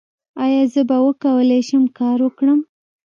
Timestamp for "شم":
1.67-1.83